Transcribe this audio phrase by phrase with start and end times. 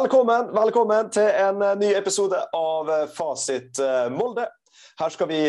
[0.00, 4.46] Velkommen, velkommen til en eh, ny episode av eh, Fasit eh, Molde.
[4.96, 5.40] Her skal vi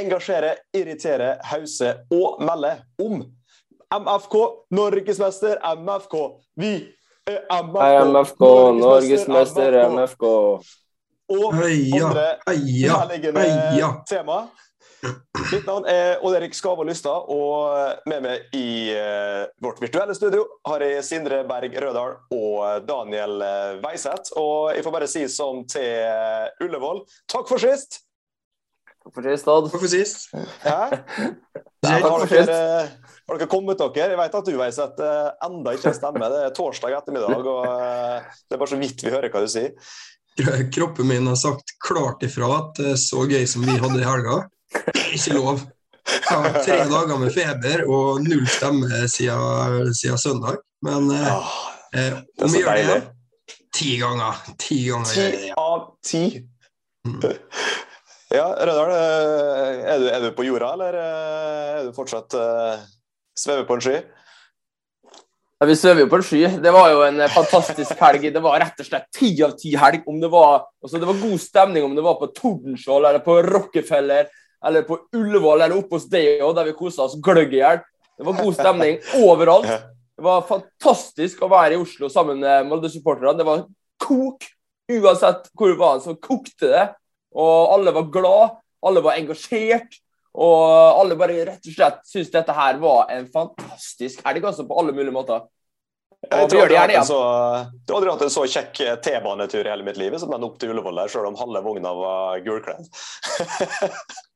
[0.00, 2.70] engasjere, irritere, hause og melde
[3.04, 3.18] om
[3.92, 4.36] MFK,
[4.78, 6.16] norgesmester MFK.
[6.56, 6.72] Vi
[7.28, 8.46] er MFK, MFK,
[8.78, 10.24] norgesmester MFK.
[11.28, 13.92] Og andre heia, nærliggende heia.
[14.08, 14.46] tema.
[15.02, 20.82] Mitt navn er Odd-Erik Skava Lystad, og med meg i eh, vårt virtuelle studio har
[20.84, 23.38] jeg Sindre Berg Rødahl og Daniel
[23.84, 24.08] Veiseth.
[24.08, 24.34] Weiseth.
[24.40, 28.02] Og jeg får bare si som til eh, Ullevål, takk for sist!
[28.98, 29.70] Takk for sist, Odd.
[29.72, 30.28] Takk for sist.
[30.64, 30.78] Hæ?
[31.86, 33.14] Takk Har for dere, sist.
[33.30, 34.10] har dere kommet dere?
[34.12, 36.28] Jeg vet at du Weiseth eh, enda ikke stemmer.
[36.34, 39.50] Det er torsdag ettermiddag, og eh, det er bare så vidt vi hører hva du
[39.52, 39.74] sier.
[40.74, 44.06] Kroppen min har sagt klart ifra at det er så gøy som vi hadde i
[44.06, 44.36] helga.
[45.14, 45.60] Ikke lov.
[46.08, 50.62] Jeg har tre dager med feber og null stemme siden, siden søndag.
[50.84, 51.54] Men eh, Ah,
[51.94, 53.00] eh, om vi gjør det
[53.74, 54.38] Ti ganger.
[54.58, 55.14] Ti ganger.
[55.14, 56.22] Ti av ti.
[57.06, 57.20] Mm.
[58.34, 62.80] Ja, Rødal, eh, er du, er du på jorda, eller eh, er du fortsatt uh,
[63.38, 64.00] svever på en sky?
[65.58, 66.42] Ja, vi svever jo på en sky.
[66.62, 68.26] Det var jo en fantastisk helg.
[68.34, 70.04] Det var rett og slett ti av ti helg.
[70.06, 73.40] Om det var, altså det var god stemning om det var på Tordenskjold eller på
[73.48, 74.28] Rockefeller
[74.66, 77.82] eller på Ullevål eller oppe hos deg òg, der vi kosa oss gløgg i hjel.
[78.18, 79.68] Det var god stemning overalt.
[80.18, 83.36] Det var fantastisk å være i Oslo sammen med Molde-supporterne.
[83.38, 83.66] Det var
[84.02, 84.48] kok.
[84.88, 86.84] Uansett hvor det var, så kokte det.
[87.36, 88.56] Og alle var glad,
[88.88, 90.00] alle var engasjert.
[90.38, 94.76] Og alle bare rett og slett syntes dette her var en fantastisk helg, altså, på
[94.80, 95.46] alle mulige måter.
[96.18, 96.90] Jeg tror jeg har
[97.94, 100.72] aldri hatt en så kjekk eh, T-banetur i hele mitt liv som den opp til
[100.72, 102.88] Ullevål der, selv om halve vogna var gulkledd.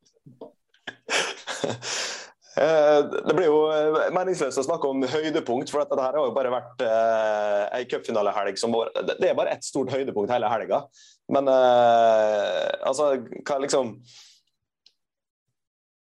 [2.52, 6.34] Eh, Det blir jo eh, meningsløst å snakke om høydepunkt, for dette her har jo
[6.36, 10.82] bare vært eh, ei cupfinalehelg som bare, det- er bare ett stort høydepunkt hele helga.
[11.32, 13.94] Men eh, altså, hva liksom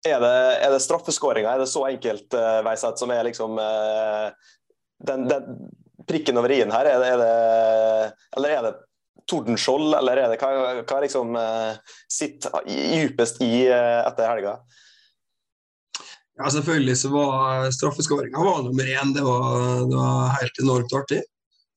[0.09, 0.33] Er det,
[0.65, 1.53] er det straffeskåringa?
[1.53, 4.25] Er det så enkelt, uh, Veiseth, som er liksom eh,
[5.07, 5.53] den, den
[6.09, 6.89] prikken over i-en her?
[6.91, 8.73] Er det, er det, eller er det
[9.29, 14.55] Tordenskjold, eller er det hva, hva liksom eh, sitter djupest i eh, etter helga?
[16.39, 19.13] Ja, selvfølgelig så var straffeskåringa var nummer én.
[19.13, 21.21] Det var, det var helt enormt artig.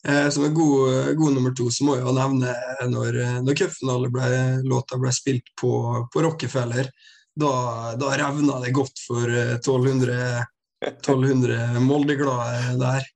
[0.09, 2.55] Eh, som en god, god nummer to så må jeg jo nevne
[2.89, 5.73] når, når cupfinalelåta ble, ble spilt på,
[6.13, 6.91] på Rockefeller.
[7.37, 7.53] Da,
[8.01, 10.45] da revna det godt for eh, 1200,
[10.87, 13.11] 1200 Molde-glade der.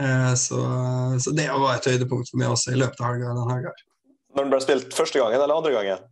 [0.00, 0.62] Eh, så,
[1.20, 3.36] så det var et høydepunkt for meg også i løpet av helga.
[3.36, 3.76] den helga.
[4.32, 6.10] Når den ble spilt første gangen eller andre gangen?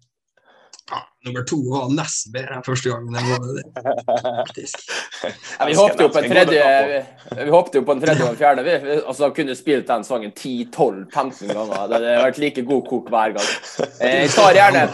[0.90, 3.14] Ja, nummer to var nesten bedre enn første gangen.
[3.14, 3.62] Det var det,
[4.40, 4.82] faktisk.
[5.22, 6.64] Ja, vi håpte jo på en tredje
[7.38, 8.64] Vi håpte jo på en tredje og en fjerde.
[8.66, 11.70] Vi, vi altså, kunne spilt den sangen 10-12-15 ganger.
[11.70, 13.54] Det hadde vært like god kok hver gang.
[14.00, 14.84] Eh, Jeg tar gjerne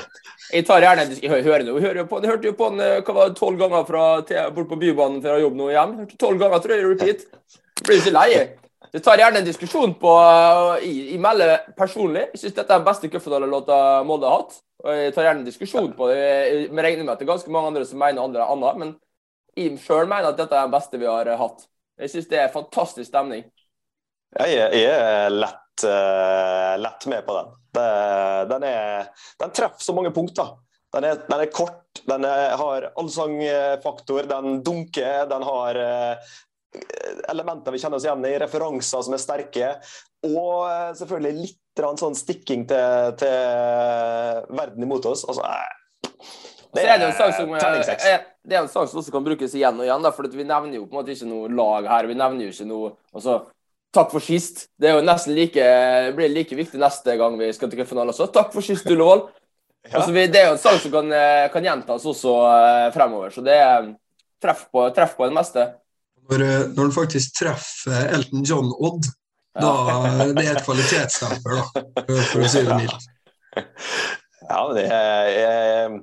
[0.47, 3.59] jeg tar gjerne, jeg hører, jeg hører på, jeg hørte jo på den eh, tolv
[3.59, 5.97] ganger fra, til, bort på Bybanen fra jobb nå hjem.
[6.23, 7.25] Tolv ganger, tror jeg, repeat.
[7.83, 8.29] Blir ikke lei.
[8.97, 12.31] Jeg tar gjerne en diskusjon på uh, i, i melde personlig.
[12.33, 14.57] Jeg syns dette er den beste cupfinalelåta Molde har hatt.
[14.87, 16.17] Og jeg tar gjerne en diskusjon på det.
[16.17, 18.95] Jeg jeg regner med at det er ganske mange andre som mener andre annet, men
[19.57, 21.67] jeg sjøl mener at dette er den beste vi har eh, hatt.
[22.01, 23.45] Jeg syns det er fantastisk stemning.
[24.37, 27.53] Jeg er, jeg er lett, uh, lett med på den.
[27.77, 27.89] Det,
[28.55, 30.57] den, er, den treffer så mange punkter.
[30.97, 36.35] Den er, den er kort, den er, har allsangfaktor, den dunker, den har eh,
[37.31, 39.71] elementer vi kjenner oss igjen i, referanser som er sterke,
[40.27, 45.27] og eh, selvfølgelig litt sånn stikking til, til verden imot oss.
[45.29, 45.45] Altså,
[46.77, 48.07] det Og er det som, terning seks.
[48.09, 50.45] eh, det er en sang som også kan brukes igjen og igjen, da, for vi
[50.47, 52.09] nevner jo på en måte ikke noe lag her.
[52.11, 53.45] Vi nevner jo ikke noe altså,
[53.97, 54.67] Takk for sist.
[54.77, 55.63] Det er jo nesten like,
[56.19, 58.27] blir like viktig neste gang vi skal til cupfinalen også.
[58.35, 59.27] Takk for sist, Ullevål.
[59.87, 60.01] Ja.
[60.01, 63.45] Altså, det er jo en sang som kan, eh, kan gjentas også eh, fremover, så
[63.47, 63.85] det er
[64.43, 65.63] treff på, treff på det meste.
[66.27, 69.09] Når, eh, når han faktisk treffer Elton John Odd,
[69.57, 69.73] da
[70.37, 73.09] det er et kvalitetsstempel, da, for, å si det mildt.
[74.47, 75.97] Ja, det er, jeg,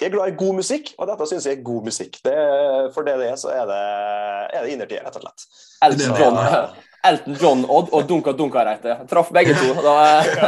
[0.00, 2.20] jeg er glad i god musikk, og dette syns jeg er god musikk.
[2.26, 2.36] Det,
[2.94, 3.80] for det det er, så er det,
[4.52, 5.48] er det innertid, rett og slett.
[5.86, 6.40] Elton Det John.
[7.10, 8.98] Elton John Odd og Dunka Dunka Reite.
[9.08, 9.72] Traff begge to.
[9.80, 9.96] Da,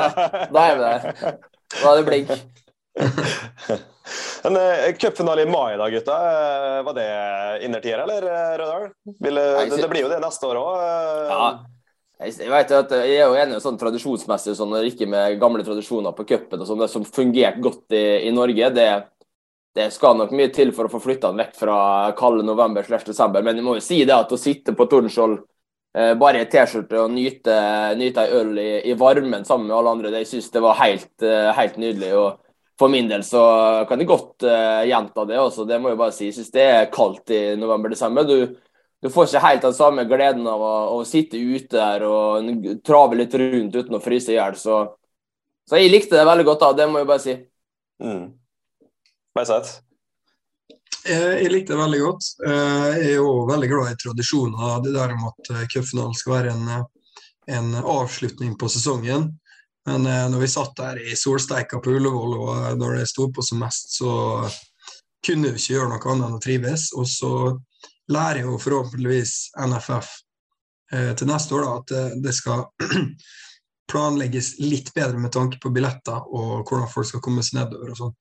[0.55, 1.39] da er vi der.
[1.79, 2.35] Da er det blink.
[4.43, 6.17] En eh, cupfinale i mai da, gutta.
[6.31, 7.05] Eh, Var det
[7.65, 8.25] innertier, eller,
[8.59, 8.89] Rødahl?
[9.23, 10.81] Vil, eh, det, det blir jo det neste år òg.
[11.31, 11.47] Ja.
[12.23, 16.27] Jeg, vet at jeg er jo enig sånn tradisjonsmessig, sånn, ikke med gamle tradisjoner på
[16.29, 18.69] cupen sånn, det som fungerte godt i, i Norge.
[18.75, 18.89] Det,
[19.79, 21.79] det skal nok mye til for å få flytta den vekk fra
[22.19, 23.43] kalde november slash desember.
[23.43, 25.39] Men jeg må jo si det at å sitte på Tordenskjold
[25.99, 27.57] eh, bare i T-skjorte og nyte,
[27.99, 30.15] nyte ei øl i, i, varmen sammen med alle andre.
[30.21, 32.13] Jeg syns det var helt, eh, helt, nydelig.
[32.21, 32.39] og
[32.81, 33.43] For min del så
[33.89, 36.31] kan jeg godt uh, gjenta det også, det må jeg bare si.
[36.31, 38.27] Jeg syns det er kaldt i november-desember.
[38.27, 38.57] Du,
[39.03, 42.49] du, får ikke helt den samme gleden av å, å sitte ute der og
[42.87, 44.57] trave litt rundt uten å fryse i hjel.
[44.59, 44.83] Så,
[45.69, 47.39] så, jeg likte det veldig godt, da, det må jeg bare si.
[48.03, 48.29] Mm.
[49.37, 49.81] Beiseth?
[51.03, 52.33] Eh, jeg likte det veldig godt.
[52.47, 54.75] Eh, jeg er jo veldig glad i tradisjoner.
[54.85, 56.91] Det der med at cupfinalen skal være en,
[57.51, 59.31] en, avslutning på sesongen.
[59.89, 63.59] Men når vi satt der i solsteika på Ullevål og når det sto på som
[63.65, 64.13] mest, så
[65.27, 66.85] kunne vi ikke gjøre noe annet enn å trives.
[66.95, 67.33] Og så
[68.15, 70.13] lærer jo forhåpentligvis NFF
[71.19, 72.63] til neste år da, at det skal
[73.93, 77.99] planlegges litt bedre med tanke på billetter og hvordan folk skal komme seg nedover og
[77.99, 78.15] sånn.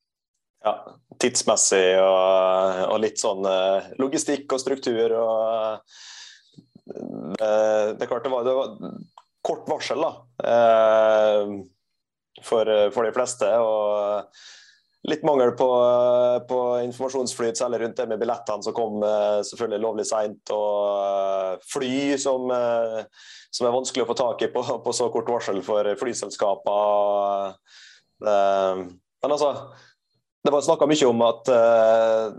[0.62, 0.74] Ja,
[1.22, 5.96] tidsmessig og, og, litt sånn eh, logistikk og struktur og
[6.86, 7.48] det,
[7.98, 8.76] det var, det var
[9.42, 10.10] kort varsel da,
[10.46, 11.54] eh,
[12.42, 13.48] for, for, de fleste.
[13.58, 14.36] og
[15.10, 15.66] Litt mangel på,
[16.46, 20.52] på informasjonsflyt, særlig rundt det med billettene som kom eh, selvfølgelig lovlig seint.
[20.54, 22.46] Og fly som,
[23.50, 27.56] som, er vanskelig å få tak i på, på så kort varsel for flyselskaper.
[28.22, 29.50] Men altså
[30.44, 32.32] det var snakka mye om at uh,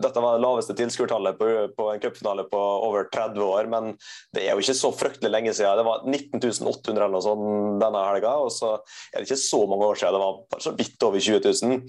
[0.00, 3.90] dette var det laveste tilskuertallet på, på, en cupfinale på over 30 år, men
[4.32, 5.76] det er jo ikke så fryktelig lenge siden.
[5.76, 8.78] Det var 19.800 eller noe sånt denne helga, og så
[9.12, 11.82] er det ikke så mange år siden det var bare så vidt over 20 000.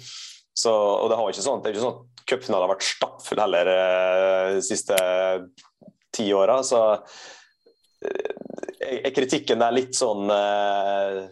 [0.61, 3.41] Så, og det, har ikke sånn, det er ikke sånn at cupfinalen har vært stappfull
[3.41, 4.97] heller uh, de siste
[6.11, 8.33] ti åra, så uh,
[8.91, 11.23] er kritikken der litt sånn uh,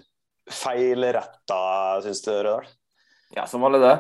[0.48, 1.60] feilretta,
[2.08, 2.72] syns du, Rødahl?
[3.36, 3.98] Ja, som alle det.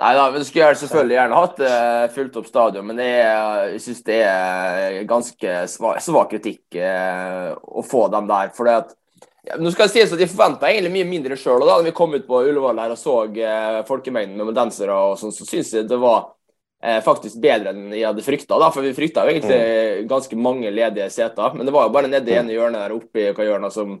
[0.00, 4.06] Nei da, men skulle selvfølgelig gjerne hatt uh, fulgt opp stadion, men jeg, jeg syns
[4.06, 8.48] det er ganske svak, svak kritikk uh, å få dem der.
[8.56, 8.94] For det at,
[9.44, 11.66] ja, nå skal jeg si at Jeg forventa egentlig mye mindre sjøl.
[11.68, 15.36] Da vi kom ut på Ullevål her og så uh, folkemengden med dansere, og sånn,
[15.36, 18.56] så syns jeg det var uh, faktisk bedre enn jeg hadde frykta.
[18.70, 20.08] For vi frykta jo egentlig mm.
[20.14, 23.26] ganske mange ledige seter, men det var jo bare nede i ene hjørnet der oppe
[23.26, 23.98] i hva hjørnet som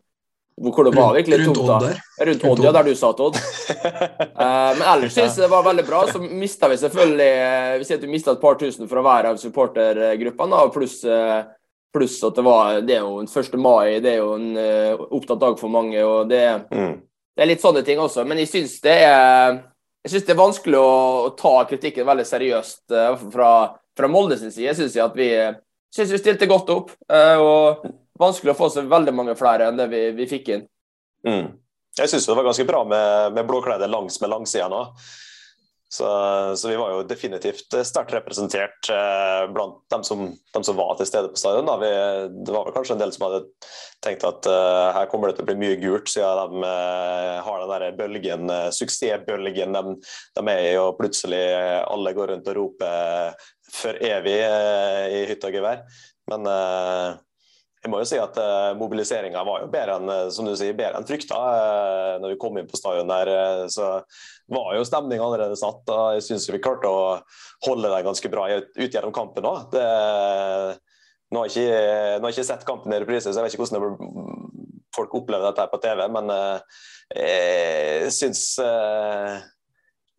[0.60, 1.70] hvor det var virkelig rundt, tomt.
[1.70, 2.26] Odd.
[2.26, 3.36] Rundt Odd, ja, der du satt, Odd.
[3.36, 6.02] uh, men ellers syns jeg det var veldig bra.
[6.12, 9.30] Så mista vi selvfølgelig eh, Vi sier at vi mista et par tusen fra hver
[9.30, 11.40] av supportergruppene, pluss uh,
[11.90, 13.56] pluss at det var Det er jo en 1.
[13.58, 16.92] mai, det er jo en uh, opptatt dag for mange, og det, mm.
[17.00, 18.26] det, er litt sånne ting også.
[18.28, 19.58] Men jeg syns det er
[20.00, 20.92] jeg synes det er vanskelig å,
[21.28, 22.94] å ta kritikken veldig seriøst
[23.32, 23.50] fra,
[23.96, 24.70] fra Molde sin side.
[24.70, 25.26] Jeg syns at vi,
[25.92, 26.94] synes vi stilte godt opp.
[27.04, 27.82] og
[28.20, 30.68] vanskelig å få så veldig mange flere enn det vi, vi fikk inn.
[31.26, 31.50] Mm.
[31.98, 34.84] Jeg syns det var ganske bra med, med blåkledde langs med langsida nå.
[35.92, 36.06] Så,
[36.56, 40.20] så, vi var jo definitivt sterkt representert eh, blant dem som,
[40.54, 41.66] dem som, var til stede på stadion.
[41.82, 41.88] Vi,
[42.46, 43.40] det var vel kanskje en del som hadde
[44.06, 47.64] tenkt at eh, her kommer det til å bli mye gult, siden de eh, har
[47.64, 49.82] den der bølgen, eh, suksessbølgen de,
[50.38, 51.42] de, er i, og plutselig
[51.82, 53.42] alle går rundt og roper
[53.74, 55.82] for evig eh, i hytte og gevær.
[56.30, 57.18] Men eh,
[57.80, 60.76] jeg må jo si at uh, Mobiliseringa var jo bedre enn uh, som du sier,
[60.76, 61.38] bedre enn frykta.
[61.38, 63.30] Uh, når vi kom inn på stadion der,
[63.72, 64.02] så
[64.52, 65.88] var jo stemninga allerede satt.
[65.88, 67.16] og Jeg syns vi klarte å
[67.64, 69.76] holde det ganske bra ut, gjennom kampen òg.
[71.30, 74.30] Nå nå har jeg ikke sett kampen i reprise, så jeg vet ikke hvordan det,
[74.96, 76.32] folk opplever dette her på TV, men
[77.14, 78.40] jeg syns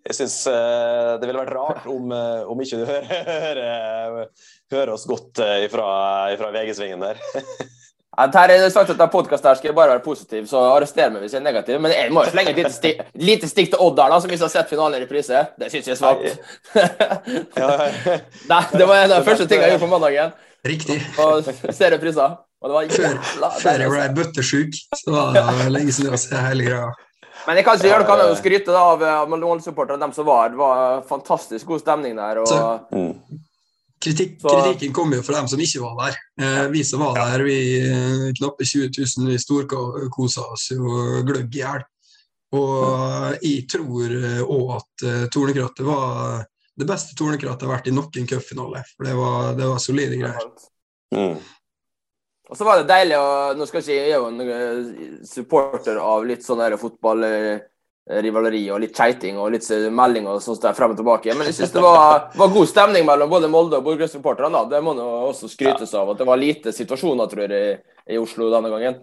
[0.08, 2.10] jeg syns det ville vært rart om,
[2.50, 3.62] om ikke du hører
[4.72, 5.86] hører oss godt ifra
[6.40, 7.22] fra, VG-svingen der.
[8.12, 11.32] Ja, her er sagt at denne podkasten skal bare være positiv, så arrester meg hvis
[11.32, 11.78] jeg er negativ.
[11.80, 14.34] Men jeg må jo slenge et lite stikk, lite stikk til Odd der, da, som
[14.34, 15.46] hvis har sett finalen i reprise.
[15.56, 16.28] Det syns jeg er svakt.
[18.52, 20.36] Nei, det var en av de første tingene jeg gjorde på mandagen.
[20.68, 21.00] Riktig.
[21.24, 22.36] Og ser repriser.
[22.62, 23.16] Og det var før,
[23.64, 26.92] før jeg ble bøttesjuk, så var det lenge siden jeg så hele greia.
[27.46, 30.52] Men jeg kan ikke gjøre noe annet enn å skryte av Malone-supporterne, dem som var.
[30.54, 32.44] Det var fantastisk god stemning der.
[32.44, 32.52] og...
[32.52, 32.60] Så,
[32.94, 33.48] mm.
[34.02, 36.16] Kritikk, kritikken kom jo fra dem som ikke var der.
[36.42, 41.54] Eh, vi som var der, vi eh, knappe 20 000, vi storkosa oss jo gløgg
[41.54, 41.84] i hjel.
[42.58, 46.42] Og jeg tror òg eh, at uh, Tornekrattet var
[46.76, 48.82] det beste Tornekrattet har vært i noen cupfinale.
[48.96, 50.50] For det var, det var, solide greier.
[51.14, 51.38] Mm.
[52.52, 54.40] Og så var det deilig å Nå skal ikke jeg er jo en
[55.28, 60.92] supporter av litt sånn fotballrivaleri og litt keiting og litt melding og sånt der frem
[60.92, 61.32] og tilbake.
[61.38, 64.66] Men jeg syns det var, var, god stemning mellom både Molde og Borgerøy-supporterne.
[64.72, 68.52] Det må nå også skrytes av at det var lite situasjoner, tror jeg, i, Oslo
[68.52, 69.00] denne gangen.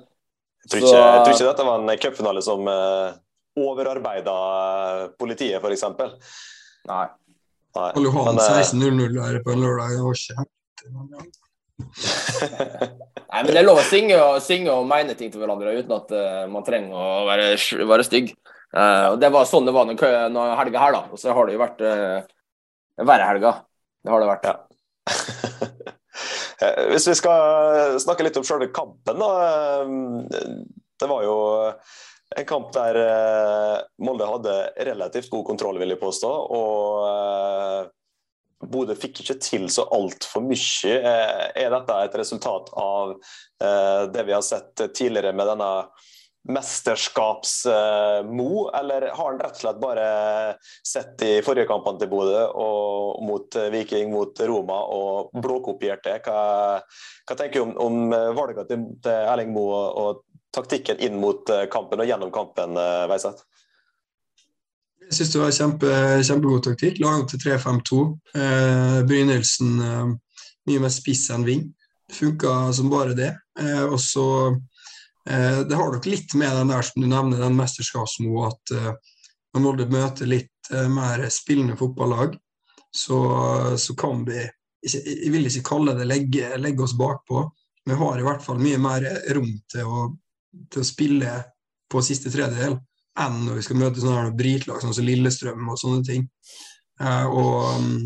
[0.66, 3.16] Jeg tror, ikke, jeg tror ikke dette var en cupfinale som uh,
[3.56, 4.38] overarbeida
[5.16, 5.88] politiet, f.eks.
[6.92, 7.06] Nei.
[7.78, 9.96] Karl Johan 16.00 her på en lørdag.
[9.96, 11.46] Det var ikke
[13.28, 15.96] Nei, men Det er lov å synge og, synge og mene ting til hverandre uten
[15.98, 17.50] at uh, man trenger å være,
[17.90, 18.32] være stygg.
[18.74, 21.02] Uh, og Det var sånn det var noen helger her, da.
[21.12, 22.18] Og så har det jo vært uh,
[23.04, 23.62] verre helger.
[24.02, 24.48] Det har det vært.
[24.48, 24.56] Ja.
[26.90, 29.28] Hvis vi skal snakke litt om selve kampen, da.
[30.98, 31.36] Det var jo
[32.34, 32.98] en kamp der
[34.02, 34.56] Molde hadde
[34.88, 36.32] relativt god kontroll, vil jeg påstå.
[36.58, 37.92] og
[38.66, 40.94] Bodø fikk ikke til så altfor mye.
[40.98, 45.86] Eh, er dette et resultat av eh, det vi har sett tidligere med denne
[46.48, 50.04] mesterskapsmo, eller har han rett og slett bare
[50.86, 56.22] sett i forrige kampene til Bodø og mot Viking, mot Roma og blåkopiert det?
[56.24, 60.24] Hva, hva tenker du om, om valgene til, til Erling Moe og,
[60.56, 62.72] taktikken inn mot kampen og gjennom kampen,
[63.10, 63.44] Veiseth?
[65.08, 65.90] Jeg syns det var kjempe,
[66.28, 66.98] kjempegod taktikk.
[67.00, 67.98] Laga til 3-5-2.
[68.36, 70.10] Eh, begynnelsen eh,
[70.68, 71.62] mye mer spiss enn ving.
[72.08, 73.30] Det funka som bare det.
[73.60, 74.26] Eh, og så
[75.28, 78.90] eh, Det har nok litt med den der som du nevner, den mesterskapsmo, at eh,
[79.56, 82.36] når Molde møter litt eh, mer spillende fotballag,
[82.92, 83.18] så,
[83.80, 84.44] så, kan vi
[84.84, 87.46] Jeg vil ikke kalle det legge, legge oss bakpå,
[87.84, 90.04] vi har i hvert fall mye mer rom til å,
[90.68, 91.32] til å spille
[91.88, 92.76] på siste tredjedel
[93.24, 96.26] enn når vi skal møte sånne britlag sånn som Lillestrøm og sånne ting.
[96.98, 98.00] Uh, og mm,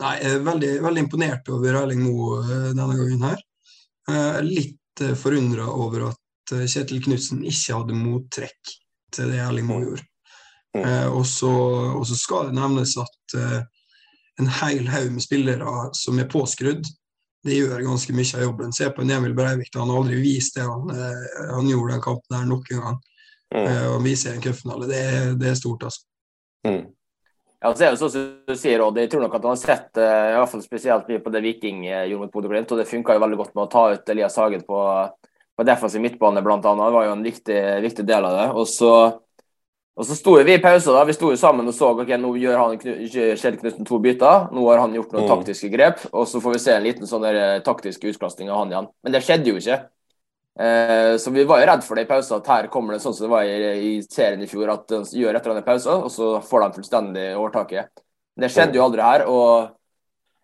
[0.00, 3.42] nei, jeg er veldig, veldig imponert over Erling Moe uh, denne gangen her.
[4.10, 6.18] Uh, litt uh, forundra over at
[6.52, 8.72] Kjetil Knutsen ikke hadde mottrekk
[9.14, 10.08] til det Erling Moe gjorde.
[11.12, 11.50] og, så,
[11.94, 13.34] og, så, skal det nevnes at
[14.40, 16.82] en hel haug med spillere som er påskrudd,
[17.46, 18.74] det gjør ganske mye av jobben.
[18.74, 20.90] Se på Emil Breivik, han har aldri vist det han,
[21.52, 23.00] han gjorde den kampen her noen gang.
[23.52, 23.68] Mm.
[23.68, 25.04] Eh, og vise en cupfinale, det,
[25.40, 26.06] det, er stort, altså.
[26.66, 26.84] Mm.
[27.62, 29.60] Ja, så er det sånn som du sier, og Jeg tror nok at han har
[29.60, 32.72] sett uh, i hvert fall spesielt mye på det Viking uh, gjorde mot Bodø-Glimt.
[32.74, 34.78] Og det funka veldig godt med å ta ut Elias Hagen på,
[35.54, 36.58] på defensiv midtbane, bl.a.
[36.58, 38.48] Det var jo en viktig, viktig, del av det.
[38.58, 38.90] Og så,
[39.94, 40.90] og så sto vi i pause.
[40.90, 44.50] da, Vi sto jo sammen og så ok, nå gjør han Kjell Knutsen to bytter.
[44.50, 45.32] Nå har han gjort noen mm.
[45.36, 46.02] taktiske grep.
[46.10, 48.94] Og så får vi se en liten sånn der, taktisk utklassing av han igjen.
[49.06, 49.84] Men det skjedde jo ikke.
[50.60, 53.14] Eh, så vi var jo redd for det i pausen, at her kommer det sånn
[53.16, 56.02] som det var i, serien i fjor, at de gjør et eller annet i pausen,
[56.04, 58.02] og så får de fullstendig overtaket.
[58.36, 59.26] Det skjedde jo aldri her.
[59.28, 59.78] og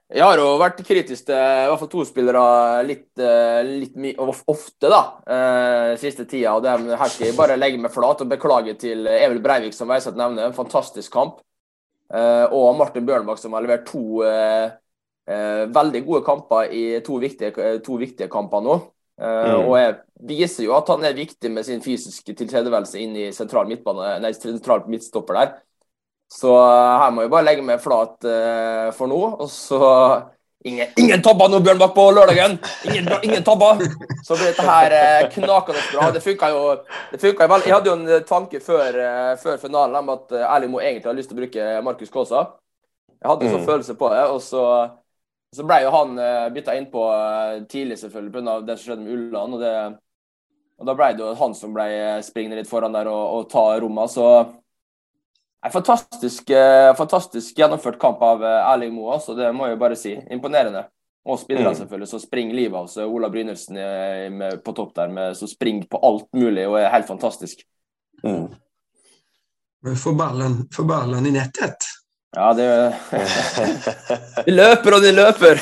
[0.09, 2.43] jeg har jo vært kritisk til i hvert fall to spillere
[2.89, 4.17] litt, eh, litt
[4.49, 6.55] ofte da, eh, siste tida.
[6.55, 9.87] og det Her skal jeg bare legge meg flat og beklage til Emil Breivik, som
[9.89, 10.47] Veiseth nevner.
[10.47, 11.41] En fantastisk kamp.
[12.11, 14.23] Eh, og Martin Bjørnbakk, som har levert to
[15.29, 18.93] veldig gode kamper i to viktige, to viktige kamper nå.
[19.19, 19.65] Uh, mm.
[19.67, 19.95] Og jeg
[20.31, 24.31] viser jo at han er viktig med sin fysiske tilstedeværelse inn i sentral midtbane, nei,
[24.37, 25.55] sentral midtstopper der.
[26.31, 29.23] Så uh, her må jeg bare legge meg flat uh, for nå.
[29.39, 29.81] Og så
[30.67, 32.57] Ingen, ingen tabber nå, Bjørnbakk, på lørdagen!
[32.91, 33.79] Ingen, ingen tabber!
[34.27, 36.09] Så blir dette her knakende bra.
[36.11, 36.65] Det funka jo,
[37.13, 37.63] det jo vel.
[37.63, 38.99] Jeg hadde jo en tanke før,
[39.39, 42.43] før finalen om at Erling Moe egentlig har lyst til å bruke Markus Kaasa.
[43.15, 43.69] Jeg hadde en sånn mm.
[43.71, 44.25] følelse på det.
[44.35, 44.65] og så
[45.57, 48.61] så ble jo han uh, bytta innpå uh, tidlig, selvfølgelig, pga.
[48.67, 49.57] det som skjedde med Ulland.
[49.57, 49.73] Og, det,
[50.79, 53.49] og da ble det jo han som ble eh, springende litt foran der og, og
[53.51, 54.13] ta rommet.
[54.13, 54.27] Så
[55.65, 59.83] en fantastisk, uh, fantastisk gjennomført kamp av uh, Erling Moe, altså, det må jeg jo
[59.83, 60.15] bare si.
[60.37, 60.85] Imponerende.
[61.29, 61.81] Og spillerne, mm.
[61.81, 63.11] selvfølgelig, som springer livet av seg.
[63.11, 63.81] Ola Brynildsen
[64.65, 67.67] på topp der, med, som springer på alt mulig og er helt fantastisk.
[68.23, 68.47] Mm.
[69.93, 71.85] For ballen, ballen i nettet.
[72.37, 72.95] Ja, det
[74.47, 75.61] De løper og de løper!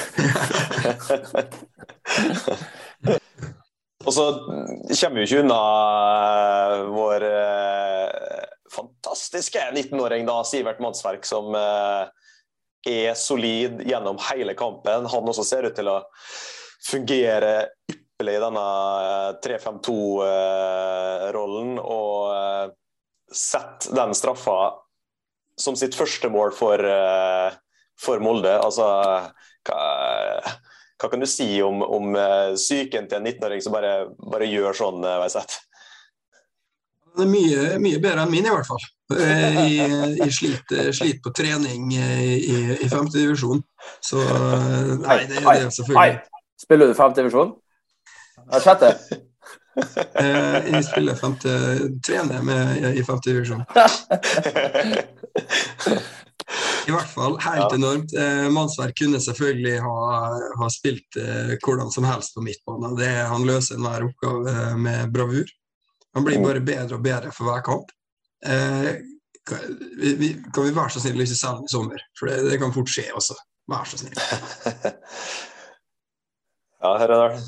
[4.07, 5.61] og så kommer vi jo ikke unna
[6.75, 8.09] eh, vår eh,
[8.75, 12.05] fantastiske 19-åring, da, Sivert Mannsverk, som eh,
[12.91, 15.07] er solid gjennom hele kampen.
[15.13, 16.05] Han også ser ut til å
[16.87, 18.67] fungere ypperlig i denne
[19.47, 21.79] 3-5-2-rollen.
[21.83, 22.31] og
[23.27, 24.86] setter den straffa
[25.61, 27.55] som sitt første mål for, uh,
[28.01, 28.53] for Molde.
[28.61, 28.87] Altså,
[29.67, 29.81] hva,
[31.01, 34.77] hva, kan du si om, om uh, psyken til en 19-åring som bare, bare, gjør
[34.77, 35.63] sånn, uh, Veiseth?
[37.17, 38.83] Det er mye, mye, bedre enn min, i hvert fall.
[39.17, 43.63] Jeg sliter, sliter, på trening i, i femtedivisjon.
[44.05, 46.11] Så nei, det, det er selvfølgelig Hei.
[46.61, 47.55] Spiller du femte divisjon?
[48.65, 48.91] Sjette?
[48.91, 49.17] det
[49.77, 51.53] jeg spiller femte
[52.05, 53.65] trener med i femte divisjon.
[56.87, 57.75] I hvert fall helt ja.
[57.75, 58.13] enormt.
[58.15, 59.97] Eh, Mannsverk kunne selvfølgelig ha,
[60.61, 62.95] ha spilt eh, hvordan som helst på midtbanen.
[62.99, 65.51] Det, han løser enhver oppgave eh, med bravur.
[66.15, 67.91] Han blir bare bedre og bedre for hver kamp.
[68.47, 68.93] Eh,
[69.47, 69.67] kan,
[69.99, 72.07] vi, kan vi være så snill å ikke selge ham i sommer?
[72.19, 73.37] For det, det, kan fort skje også.
[73.71, 74.17] Vær så snill.
[76.87, 77.39] Ja, Rødal.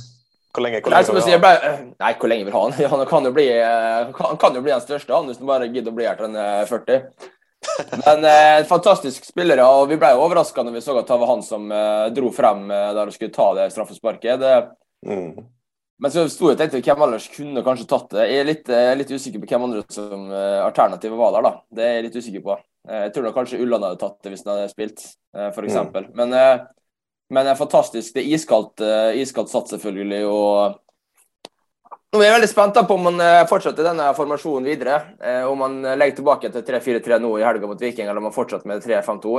[0.57, 2.73] Hvor lenge, hvor lenge Nei, sier, ble, nei, hvor lenge vil han?
[2.91, 5.93] Han kan jo bli, han kan jo bli den største, han, hvis han bare gidder
[5.93, 7.29] å bli her til han er 40.
[8.07, 11.45] Men eh, fantastisk spillere, og vi ble overraska når vi så at det var han
[11.47, 14.43] som eh, dro frem eh, der og skulle ta det straffesparket.
[14.43, 14.55] Det,
[15.07, 15.47] mm.
[15.99, 18.27] Men så sto jeg og tenkte hvem ellers kunne kanskje tatt det.
[18.31, 21.55] Jeg er litt, eh, litt usikker på hvem andre som eh, alternativet var der, da.
[21.75, 22.59] Det er jeg litt usikker på.
[22.89, 25.81] Eh, jeg tror da kanskje Ulland hadde tatt det hvis han hadde spilt, f.eks.
[25.91, 26.13] Mm.
[26.19, 26.37] Men
[27.29, 28.15] men det er fantastisk.
[28.15, 28.81] Det er iskaldt,
[29.21, 30.23] iskaldt satt, selvfølgelig.
[30.33, 30.79] og
[32.09, 35.01] nå er jeg veldig spent på om man eh, fortsetter denne formasjonen videre.
[35.21, 38.37] Eh, om man legger tilbake til 3-4-3 nå i helga mot Viking, eller om man
[38.37, 39.35] fortsetter med 3-5-2.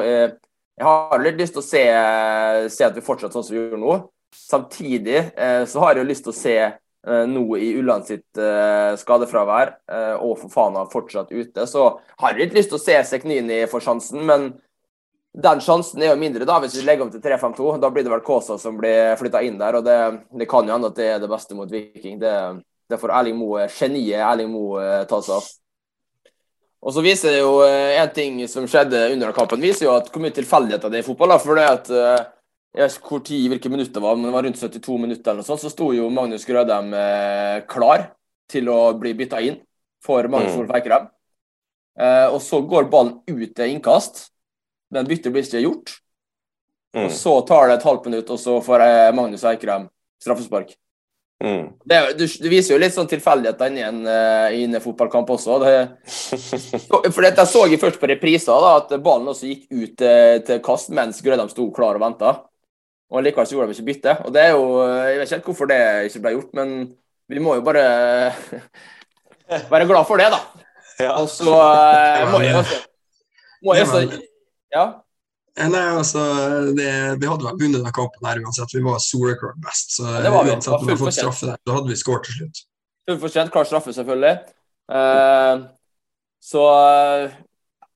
[0.80, 1.82] jeg har litt lyst til å se,
[2.70, 3.98] se, at vi fortsetter sånn som vi gjør nå.
[4.38, 5.24] Samtidig
[5.68, 6.56] så har jeg jo lyst til å se
[7.34, 8.40] nå i Ulland sitt
[9.02, 9.72] skadefravær,
[10.22, 11.90] og for faen fortsatt ute, så
[12.22, 14.22] har jeg litt lyst til å se Seknini få sjansen.
[14.30, 14.52] men
[15.43, 17.69] den sjansen er jo mindre da, hvis vi legger om til 3-5-2.
[17.81, 19.79] Da blir det vel Kaasa som blir flytta inn der.
[19.79, 20.00] og det,
[20.39, 22.19] det, kan jo hende at det er det beste mot Viking.
[22.22, 22.34] Det,
[22.89, 25.50] det får Erling Moe, geniet Erling Moe eh, ta seg av.
[26.79, 30.12] Og så viser det jo eh, en ting som skjedde under kampen, viser jo at
[30.12, 31.36] hvor mye tilfeldigheter det er i fotball.
[31.36, 32.25] da, for det at eh,
[32.77, 35.31] jeg vet ikke hvor tid, hvilke minutter det var, men det var rundt 72 minutter,
[35.31, 36.91] eller noe sånt, så sto jo Magnus Grødem
[37.65, 38.12] klar
[38.50, 39.58] til å bli bytta inn
[40.05, 40.60] for Magnus mm.
[40.62, 41.10] Wolff Eikrem.
[42.00, 44.29] Eh, og så går ballen ut til innkast
[44.93, 45.96] men byttet blir ikke gjort.
[46.96, 47.05] Mm.
[47.05, 48.86] Og så tar det et halvt minutt, og så får
[49.17, 49.88] Magnus Eikrem
[50.24, 50.75] straffespark.
[51.43, 51.69] Mm.
[51.86, 55.55] Det, du, du, viser jo litt sånn tilfeldigheter inni en, uh, i en fotballkamp også.
[55.63, 55.75] Det,
[57.15, 60.60] for dette så jeg først på repriser, da, at ballen også gikk ut uh, til
[60.65, 62.36] kast mens Grødam sto klar og venta.
[63.10, 64.17] Og likevel så gjorde de ikke bytte.
[64.27, 65.79] Og det er jo, Jeg vet ikke helt hvorfor det
[66.10, 66.75] ikke ble gjort, men
[67.29, 67.86] vi må jo bare
[69.72, 70.65] være glad for det, da.
[71.00, 71.15] Ja.
[71.22, 72.84] Og så uh, må jeg også,
[73.63, 74.19] må jeg også
[74.74, 74.86] ja.
[75.58, 76.22] Eh, nei, altså,
[76.77, 78.75] det, Vi hadde vel vunnet den kampen her uansett.
[78.75, 79.98] Vi var soleklart best.
[79.98, 80.55] Så ja, det var vi.
[80.55, 82.64] uansett om vi hadde fått straffe der, så hadde vi skåret til slutt.
[83.10, 83.53] Fullt fortjent.
[83.53, 84.36] Klar straffe, selvfølgelig.
[84.90, 85.66] Uh,
[86.44, 87.40] så uh,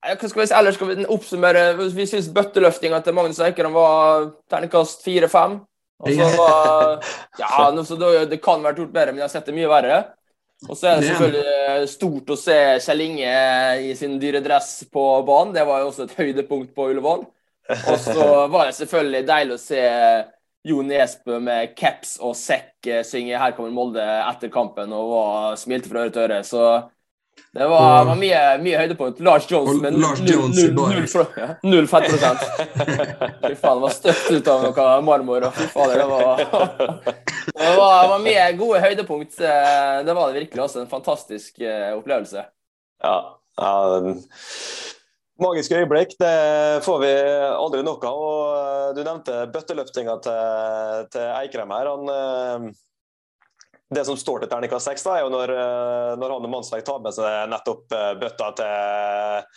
[0.04, 0.76] hva skal vi si ellers?
[0.78, 1.62] Skal vi oppsummere?
[1.96, 5.62] Vi syns bøtteløftinga til Magnus Eikeren var terningkast fire-fem.
[7.40, 10.02] Ja, det kan vært gjort bedre, men jeg har sett det mye verre.
[10.70, 13.34] Og så er det selvfølgelig eh, stort å se Kjell Inge
[13.84, 15.54] i sin dyre dress på banen.
[15.56, 17.26] Det var jo også et høydepunkt på Ullevål.
[17.74, 19.84] Og så var det selvfølgelig deilig å se
[20.64, 25.58] Jo Nesbø med caps og sekk eh, synge 'Her kommer Molde' etter kampen og var,
[25.60, 26.40] smilte fra øre til øre.
[26.48, 26.64] Så
[27.54, 29.20] det var, var mye, mye, høydepunkt.
[29.22, 31.04] Lars Jones med null, null, null,
[31.62, 32.42] null fettprosent.
[33.44, 35.46] Fy faen, det var støtt ut av noe marmor.
[35.46, 36.42] Og fy faen, det var,
[37.52, 39.38] det var, var mye gode høydepunkt.
[39.38, 40.82] Eh, det var det virkelig også.
[40.82, 42.48] En fantastisk eh, opplevelse.
[43.06, 43.16] Ja.
[43.62, 43.74] ja
[45.44, 46.34] Magiske øyeblikk, det
[46.88, 47.14] får vi
[47.54, 48.24] aldri nok av.
[48.32, 51.94] og eh, Du nevnte bøtteløftinga til, til Eikrem her.
[51.94, 52.74] Han
[53.90, 57.16] det som står til terningkast seks, er jo når, eh, når og Mannsverk tar med
[57.16, 59.50] seg nettopp eh, bøtta til,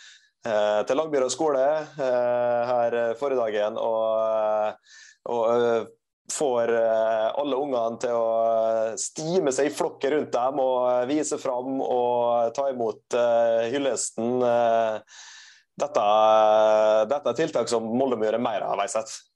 [0.47, 1.63] eh, til Langbyrå skole
[1.97, 3.79] her forrige dagen.
[3.81, 4.91] Og,
[5.31, 5.93] og
[6.31, 12.51] får alle ungene til å stime seg i flokken rundt dem og vise fram og
[12.55, 13.15] ta imot
[13.71, 14.43] hyllesten.
[15.77, 16.03] Dette,
[17.07, 18.83] dette, er tiltak som Molde må gjøre mer av.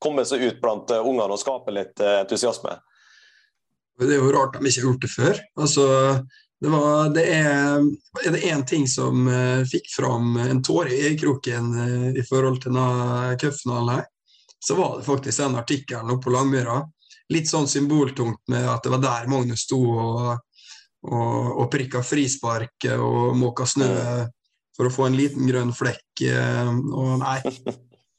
[0.04, 2.76] Komme seg ut blant ungene og skape litt entusiasme.
[4.00, 5.42] Det er jo rart de ikke har gjort det før.
[5.62, 5.86] Altså,
[6.62, 7.86] det, var, det er,
[8.22, 12.60] er det én ting som uh, fikk fram en tåre i kroken uh, i forhold
[12.62, 14.04] til denne cupfinalen her,
[14.62, 16.84] så var det faktisk den artikkelen oppe på Langmyra.
[17.34, 20.22] Litt sånn symboltungt med at det var der Magnus sto og,
[21.08, 23.90] og, og prikka frispark og måka snø
[24.78, 26.22] for å få en liten grønn flekk.
[26.22, 27.40] Uh, og nei,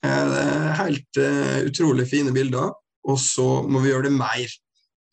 [0.83, 1.23] helt
[1.63, 2.73] utrolig fine bilder.
[3.07, 4.51] Og så må vi gjøre det mer.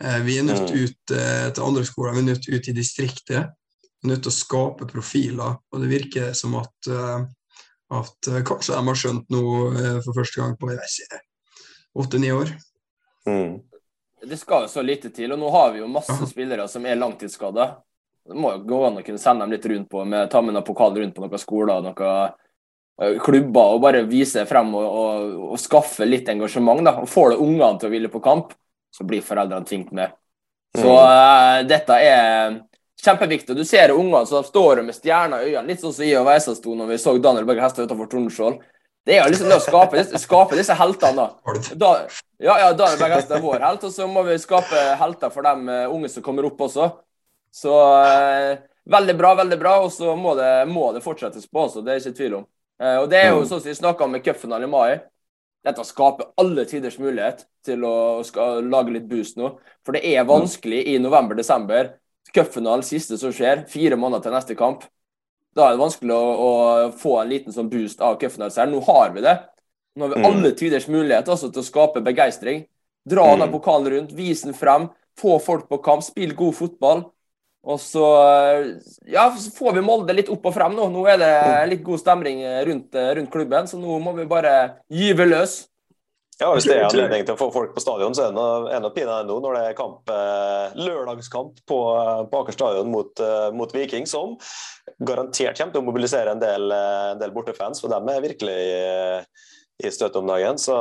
[0.03, 0.83] Eh, vi er nødt mm.
[0.83, 3.51] ut eh, til andre skoler, vi er nødt ut i distriktet.
[3.99, 5.57] Vi er nødt til å skape profiler.
[5.73, 7.25] Og det virker som at, eh,
[7.99, 10.71] at kanskje de har skjønt noe for første gang på
[11.99, 12.53] åtte-ni år.
[13.27, 13.59] Mm.
[14.29, 16.27] Det skal jo så lite til, og nå har vi jo masse ja.
[16.27, 17.69] spillere som er langtidsskada.
[18.29, 20.55] Det må jo gå an å kunne sende dem litt rundt på, med, ta med
[20.55, 25.59] noen pokal rundt på noen skoler noen klubber, og bare vise frem og, og, og
[25.59, 26.83] skaffe litt engasjement.
[26.85, 28.51] da, og Får det ungene til å ville på kamp,
[28.91, 30.17] så blir foreldrene tvunget med.
[30.77, 32.57] Så uh, dette er
[33.03, 33.55] kjempeviktig.
[33.55, 36.55] Du ser ungene som står med stjerner i øynene, litt sånn som jeg og Veisa
[36.55, 38.59] sto når vi så Daniel Berger Hestad utenfor Tordenskjold.
[39.07, 41.53] Det er jo liksom det å skape, skape disse heltene, da.
[41.79, 41.91] da
[42.37, 45.47] ja, ja, Daniel Berger Hestad er vår helt, og så må vi skape helter for
[45.47, 46.89] de uh, unge som kommer opp også.
[47.55, 49.77] Så uh, veldig bra, veldig bra.
[49.85, 52.49] Og så må det, må det fortsettes på også, det er ikke tvil om.
[52.79, 54.99] og det er jo sånn som vi snakka om med cupfinalen i mai.
[55.65, 57.95] Dette skaper alle tiders mulighet til å
[58.63, 59.57] lage litt boost nå.
[59.85, 61.93] For det er vanskelig i november-desember.
[62.33, 64.85] Cupfinalen siste som skjer, fire måneder til neste kamp.
[65.57, 66.51] Da er det vanskelig å, å
[66.95, 68.75] få en liten sånn boost av cupfinaleseieren.
[68.75, 69.35] Nå har vi det.
[69.97, 70.27] Nå har vi mm.
[70.29, 72.63] alle tiders mulighet altså, til å skape begeistring.
[73.09, 73.43] Dra mm.
[73.43, 74.87] den pokalen rundt, vis den frem,
[75.19, 77.03] få folk på kamp, spill god fotball.
[77.67, 78.05] Og så
[79.09, 80.85] ja, så får vi Molde litt opp og frem nå.
[80.93, 81.33] Nå er det
[81.73, 84.53] litt god stemning rundt, rundt klubben, så nå må vi bare
[84.87, 85.59] gyve løs.
[86.39, 88.89] Ja, Hvis det er anledning til å få folk på stadion, så er det enda
[88.95, 91.79] pinadø nå når det er kamp, eh, lørdagskamp på,
[92.31, 94.37] på Aker stadion mot, eh, mot, Viking, som
[95.03, 97.83] garantert kommer til å mobilisere en del, eh, en del bortefans.
[97.83, 99.19] For dem er virkelig i,
[99.83, 100.55] i støtet om dagen.
[100.55, 100.77] Så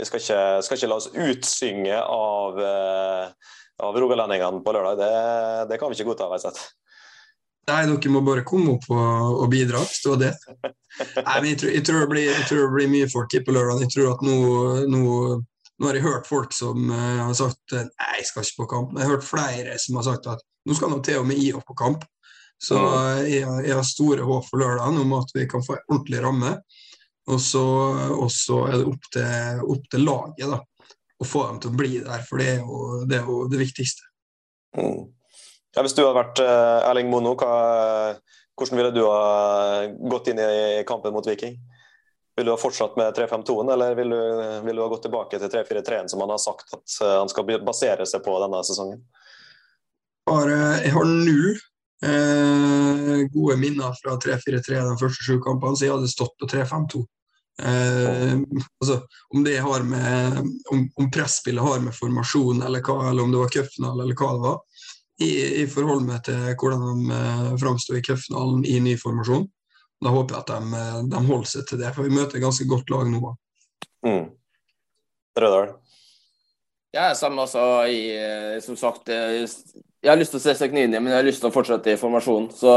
[0.00, 2.64] vi skal ikke, skal ikke la oss utsynge av
[3.82, 4.98] av rogalendingene på lørdag.
[5.00, 5.10] Det,
[5.70, 6.28] det, kan vi ikke godta.
[6.30, 6.60] Har sett.
[7.70, 9.82] Nei, dere må bare komme opp og, og bidra.
[9.84, 10.32] hvis det.
[10.60, 13.84] Nei, men jeg tror, jeg, tror blir, jeg tror, det blir, mye folk på lørdag.
[13.84, 14.36] Jeg tror at nå,
[14.90, 15.02] nå,
[15.80, 18.96] nå har jeg hørt folk som uh, har sagt nei, jeg skal ikke på kamp.
[18.96, 21.62] Jeg har hørt flere som har sagt at nå skal nå til og med IF
[21.68, 22.06] på kamp.
[22.60, 25.86] Så uh, jeg, jeg, har store håp for lørdagen om at vi kan få en
[25.94, 26.56] ordentlig ramme.
[27.30, 27.62] Og så,
[28.66, 30.58] er det opp til, opp til laget, da
[31.20, 33.60] å få dem til å bli der, for det er jo det, er jo det
[33.60, 34.06] viktigste.
[34.78, 35.10] Mm.
[35.76, 38.16] Ja, hvis du hadde vært uh, Erling Mono, hva,
[38.58, 41.58] hvordan ville du ha gått inn i kampen mot Viking?
[42.38, 44.20] Vil du ha fortsatt med 3-5-2-en, eller vil du,
[44.64, 47.48] vil du, ha gått tilbake til 3-4-3-en, som han har sagt at uh, han skal
[47.66, 49.02] basere seg på denne sesongen?
[50.30, 51.58] Bare, jeg har null
[52.06, 57.02] eh, gode minner fra 3-4-3 de første sju kampene, så jeg hadde stått på 3-5-2.
[57.60, 58.40] Eh,
[58.80, 58.96] altså,
[59.34, 60.38] om det har med
[60.72, 64.32] om, om presspillet har med formasjon eller hva, eller om det var cupfinale eller hva
[64.34, 64.58] det var.
[65.20, 65.30] I,
[65.62, 69.44] i forhold med til hvordan de eh, framsto i cupfinalen i ny formasjon.
[70.00, 72.44] Da håper jeg at de, eh, de, holder seg til det, for vi møter et
[72.46, 73.34] ganske godt lag nå.
[74.06, 74.24] Mm.
[75.36, 75.74] Rødal?
[76.96, 77.84] Ja, samme altså.
[77.86, 79.44] I, eh, som sagt, eh,
[80.00, 82.00] jeg har lyst til å se Seknini, men jeg har lyst til å fortsette i
[82.00, 82.48] formasjon.
[82.56, 82.72] Så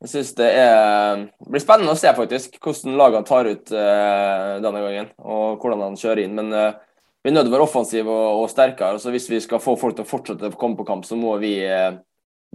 [0.00, 4.80] jeg synes det er, blir spennende å se faktisk hvordan lagene tar ut uh, denne
[4.80, 6.38] gangen, og hvordan han kjører inn.
[6.38, 6.78] Men uh,
[7.20, 8.96] vi er nødt til å være offensive og, og sterkere.
[9.02, 11.36] så Hvis vi skal få folk til å fortsette å komme på kamp, så må
[11.42, 12.00] vi, uh,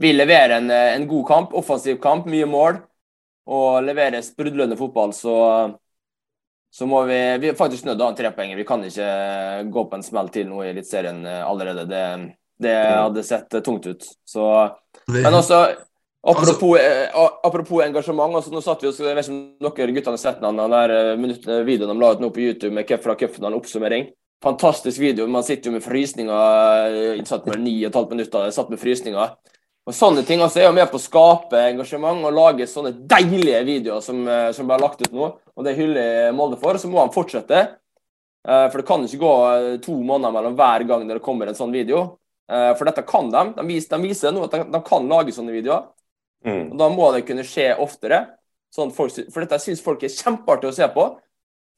[0.02, 2.82] vi levere en, en, god kamp, offensiv kamp, mye mål.
[3.54, 5.38] Og levere sprudlende fotball, så,
[6.74, 8.58] så må vi Vi er faktisk nødt til å ha en trepoenger.
[8.58, 9.10] Vi kan ikke
[9.70, 11.86] gå på en smell til nå i Eliteserien allerede.
[11.86, 12.06] Det,
[12.66, 14.16] det hadde sett tungt ut.
[14.26, 14.48] Så,
[15.14, 15.68] men også
[16.26, 16.58] Altså,
[17.44, 18.36] apropos engasjement.
[18.36, 20.74] Altså, nå satt vi også, jeg vet ikke om dere guttene har sett den, den
[20.74, 24.08] der eh, videoen de la ut nå på YouTube med fra cupfinalen oppsummering.
[24.44, 25.28] Fantastisk video.
[25.30, 26.96] Man sitter jo med frysninger.
[27.14, 29.38] Eh, satt med ni og et halvt minutter, satt med frysninger.
[29.86, 33.62] Og Sånne ting altså, er jo med på å skape engasjement og lage sånne deilige
[33.68, 35.30] videoer som, eh, som ble lagt ut nå.
[35.54, 36.82] Og Det hyller Molde for.
[36.82, 37.68] Så må han fortsette.
[38.46, 39.30] For det kan ikke gå
[39.82, 42.20] to måneder mellom hver gang det kommer en sånn video.
[42.46, 43.42] For dette kan de.
[43.58, 45.88] De viser, de viser nå at de, de kan lage sånne videoer.
[46.46, 46.72] Mm.
[46.72, 48.24] Og Da må det kunne skje oftere.
[48.76, 51.08] Sånn folk, for dette syns folk er kjempeartig å se på.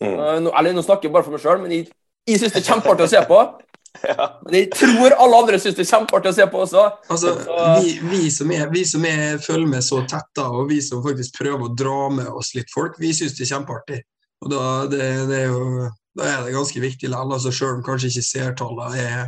[0.04, 0.14] Mm.
[0.18, 1.88] Uh, nå, eller nå snakker jeg bare for meg sjøl, men jeg,
[2.30, 3.40] jeg syns det er kjempeartig å se på.
[4.10, 4.28] ja.
[4.46, 6.84] Men jeg tror alle andre syns det er kjempeartig å se på også.
[7.14, 7.34] Altså,
[7.82, 11.06] vi, vi, som er, vi som er, følger med så tett, da, og vi som
[11.06, 14.02] faktisk prøver å dra med oss litt folk, vi syns det er kjempeartig.
[14.46, 17.86] Og da, det, det er, jo, da er det ganske viktig likevel, altså, selv om
[17.86, 19.24] kanskje ikke seertallene er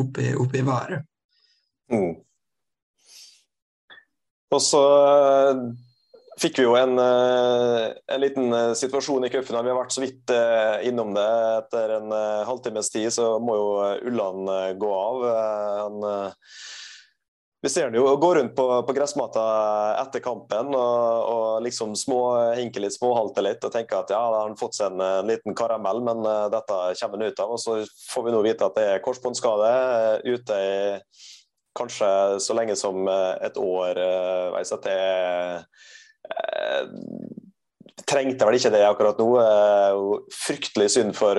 [0.00, 1.06] oppe, oppe i været.
[1.92, 2.12] Mm.
[4.50, 5.60] Og så eh,
[6.42, 9.60] fikk vi jo en, eh, en liten eh, situasjon i cupen.
[9.62, 10.34] Vi har vært så vidt
[10.88, 11.30] innom det.
[11.60, 12.14] Etter en
[12.48, 13.70] halvtimes tid så må jo
[14.10, 15.26] Ulland gå av.
[15.84, 16.10] Han,
[17.60, 19.42] vi ser han jo gå rundt på, på gressmatta
[20.00, 22.20] etter kampen og, og liksom små,
[22.56, 25.28] hinke litt, småhalte litt og tenke at ja, da har han fått seg en, en,
[25.28, 27.52] liten karamell, men dette kommer han ut av.
[27.52, 27.82] Og så
[28.14, 29.74] får vi nå vite at det er korsbåndskade
[30.24, 30.80] ute i
[31.78, 33.98] kanskje så lenge som eh, et år.
[33.98, 35.00] Eh, at det
[36.30, 36.84] eh,
[38.10, 39.30] trengte vel ikke det akkurat nå.
[40.34, 41.38] Fryktelig synd for,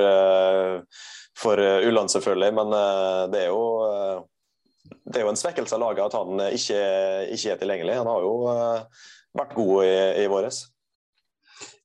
[1.38, 2.76] for Ulland, selvfølgelig, men
[3.34, 4.28] det er jo
[5.02, 6.80] det er jo en svekkelse av laget at han ikke,
[7.36, 7.98] ikke er tilgjengelig.
[8.00, 8.36] Han har jo
[9.36, 10.62] vært god i, i våres.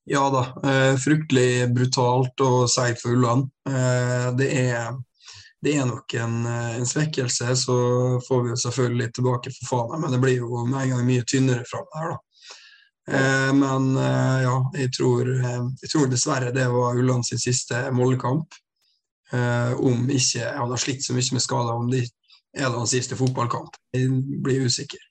[0.06, 0.44] Ja da.
[1.02, 3.48] fryktelig brutalt og seigt for Ulland.
[4.38, 4.94] det er
[5.64, 7.56] det er nok en, eh, en, svekkelse.
[7.56, 7.76] Så
[8.28, 11.24] får vi jo selvfølgelig tilbake for faen, men det blir jo med en gang mye
[11.24, 12.22] tynnere fram der, da.
[13.06, 17.86] Eh, men eh, ja, jeg tror, eh, jeg tror, dessverre det var Ulland sin siste
[17.94, 18.54] målkamp.
[19.32, 22.04] Eh, om ikke han har slitt så mye med skader, om det
[22.56, 23.74] er hans siste fotballkamp.
[23.94, 24.10] Jeg
[24.42, 25.02] blir usikker.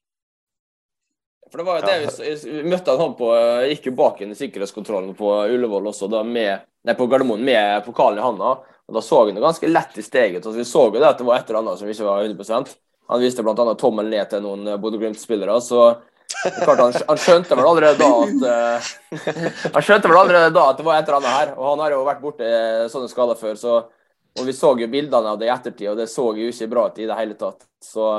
[1.55, 3.27] For det var jo det vi, vi møtte han på
[3.69, 7.85] Gikk jo bak inn i sikkerhetskontrollen på Ullevål også, da med, nei, på Gardermoen med
[7.85, 8.57] pokalen i handa.
[8.83, 10.41] Og Da så han det ganske lett i steget.
[10.41, 12.75] Altså, vi så jo det at det var et eller annet som ikke var 100
[13.07, 13.75] Han viste bl.a.
[13.79, 15.55] tommelen ned til noen Bodø-Glimt-spillere.
[15.63, 15.95] så
[16.65, 18.93] Klart, han, han, skjønte vel allerede da at uh,
[19.77, 21.55] Han skjønte vel allerede da at det var et eller annet her.
[21.55, 22.49] Og han har jo vært borti
[22.91, 23.55] sånne skader før.
[23.63, 23.77] Så,
[24.35, 26.89] og vi så jo bildene av det i ettertid, og det så jo ikke bra
[26.91, 27.63] ut i det hele tatt.
[27.79, 28.11] Så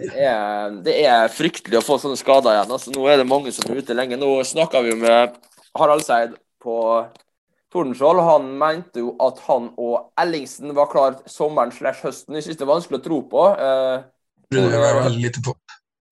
[0.00, 2.70] det er, det er fryktelig å få sånne skader igjen.
[2.72, 4.16] Altså, nå er det mange som er ute lenge.
[4.16, 5.36] Nå snakka vi jo med
[5.76, 6.76] Harald Seid på
[7.72, 8.22] Tordenskjold.
[8.24, 12.38] Han mente jo at han og Ellingsen var klar sommeren slash høsten.
[12.38, 13.46] Jeg synes det er vanskelig å tro på.
[13.60, 14.08] Uh,
[14.52, 15.56] det var veldig lite på.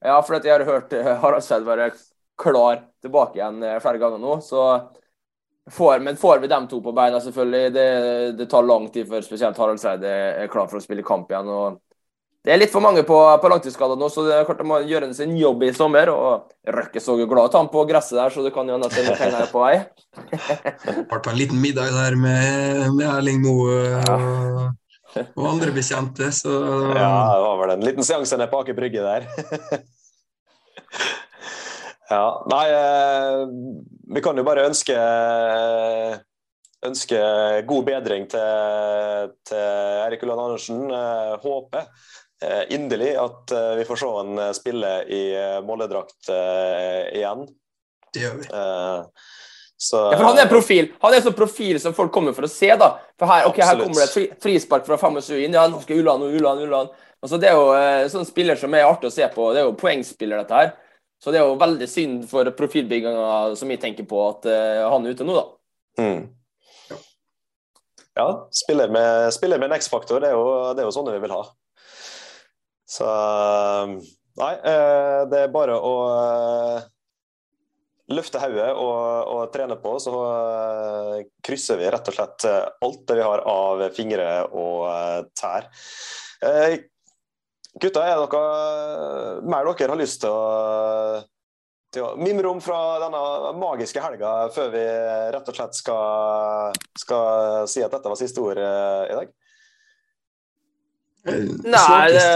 [0.04, 1.90] Ja, for jeg har hørt eh, Harald Seid være
[2.40, 4.38] klar tilbake igjen eh, flere ganger nå.
[4.40, 4.62] så
[5.70, 7.72] får, Men får vi dem to på beina, selvfølgelig.
[7.72, 7.88] Det,
[8.38, 11.48] det tar lang tid før spesielt Harald Seid er klar for å spille kamp igjen.
[11.52, 11.80] og
[12.40, 14.78] Det er litt for mange på, på langtidsskader nå, så det er klart de må
[14.88, 16.08] gjøre sin jobb i sommer.
[16.08, 18.88] og Røkke så jo glad ut han på gresset der, så du kan jo hende
[18.88, 19.74] at det er penger på vei.
[20.86, 23.76] Det ble en liten middag der med, med Erling Moe.
[25.36, 26.48] Og andre bekjente, så
[26.94, 29.28] Ja, det var vel en liten seanse nede på Aker Brygge der.
[32.14, 33.42] ja, nei eh,
[34.16, 34.96] Vi kan jo bare ønske
[36.88, 37.20] ønske
[37.68, 39.60] god bedring til, til
[40.06, 40.80] Erik Ulland Andersen.
[40.88, 41.84] Eh, håper
[42.72, 45.20] inderlig at vi får se han spille i
[45.66, 47.42] Molde-drakt igjen.
[48.14, 48.46] Det gjør vi.
[49.80, 50.90] Så, ja, for han er profil.
[51.00, 52.68] Han er sånn profil som folk kommer for å se.
[52.76, 52.90] da.
[53.16, 55.56] For Her okay, her kommer det et fri, frispark fra 25 inn.
[55.56, 56.90] Ja, nå skal Ulan og Ulan, Ulan.
[57.20, 59.46] Altså, det er jo eh, sånn spiller som er artig å se på.
[59.56, 60.74] Det er jo poengspiller, dette her.
[61.20, 65.04] Så det er jo veldig synd for profilbygginga som vi tenker på, at uh, han
[65.04, 65.42] er ute nå, da.
[66.00, 67.00] Mm.
[68.16, 70.20] Ja, spiller med, spiller med en X-faktor.
[70.20, 71.42] Det, det, er jo sånne vi vil ha.
[72.90, 73.06] Så
[74.40, 76.84] Nei, uh, det er bare å uh,
[78.14, 79.00] løfte hodet og,
[79.34, 83.42] og, trene på, så uh, krysser vi rett og slett eh, alt det vi har
[83.46, 85.68] av fingre og tær.
[86.40, 86.80] Gutter,
[87.84, 91.20] gutta, er det noe mer dere har lyst til å,
[91.94, 94.82] til å mimre om fra denne magiske helga, før vi
[95.36, 99.36] rett og slett skal, skal si at dette var siste ord i dag?
[101.30, 102.26] Nei, det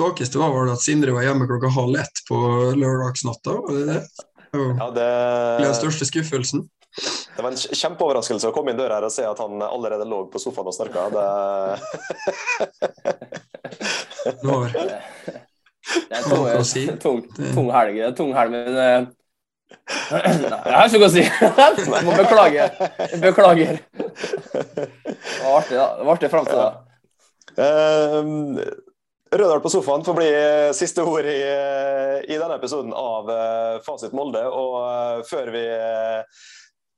[0.00, 2.36] svakeste var vel at Sindre var hjemme klokka halv ett på
[2.78, 3.56] lørdagsnatta.
[3.66, 4.02] var det det?
[4.52, 5.08] Ja, det...
[5.62, 6.64] Den største skuffelsen.
[7.36, 10.24] Det var en kjempeoverraskelse å komme inn døra her og se at han allerede lå
[10.32, 11.06] på sofaen og snorka.
[11.14, 11.26] Det...
[14.46, 14.74] Når?
[14.74, 16.82] Det er tung, si.
[17.02, 17.22] tung,
[17.54, 18.02] tung helg.
[18.18, 19.06] Tung helg, men uh...
[20.10, 21.24] jeg har ikke noe å si.
[21.78, 22.62] Jeg må beklage.
[23.22, 23.74] Beklager.
[23.94, 25.88] Det var artig, da.
[25.94, 26.68] Det var artig fram til da.
[29.30, 33.76] Rødal på sofaen får bli eh, siste ord i, eh, i, denne episoden av eh,
[33.84, 34.42] Fasit Molde.
[34.42, 35.62] Og før vi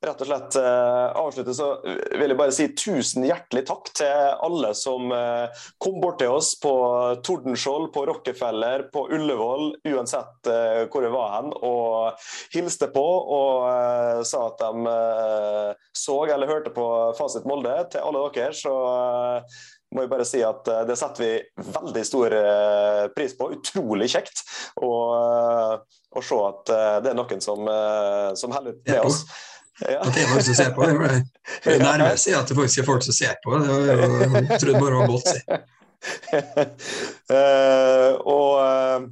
[0.02, 5.12] rett og slett avslutte, så vil jeg bare si tusen hjertelig takk til alle som
[5.82, 6.72] kom bort til oss på
[7.22, 10.50] Tordenskjold, på Rockefeller, på Ullevål, uansett
[10.90, 13.04] hvor vi var hen, og hilste på
[13.36, 14.96] og sa at de
[16.02, 16.88] så eller hørte på
[17.18, 17.76] Fasit Molde.
[17.92, 18.74] Til alle dere så
[19.92, 23.50] må jeg bare si at eh, Det setter vi veldig stor eh, pris på.
[23.58, 24.44] Utrolig kjekt
[24.82, 25.74] og eh,
[26.12, 27.64] å se at det er noen som,
[28.36, 29.22] som holder ut med oss.
[29.80, 30.02] Ja.
[30.02, 30.86] At det er folk som ser på.
[30.86, 33.56] Det er nærmere å si at det faktisk er folk som ser på.
[33.62, 35.30] Det jeg trodde bare var godt,
[37.30, 39.04] uh, og uh,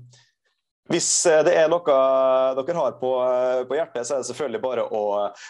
[0.90, 1.11] hvis
[1.46, 1.99] det er noe
[2.59, 3.11] dere har på,
[3.68, 5.03] på, hjertet, så er det selvfølgelig bare å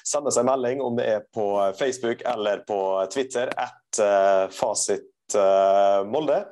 [0.04, 1.46] sende seg melding, om det er på
[1.78, 2.80] Facebook eller på
[3.14, 6.44] Twitter, at uh, fasit Eh, Molde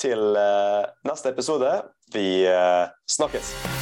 [0.00, 1.72] til eh, neste episode.
[2.12, 3.75] Vi eh, snakkes.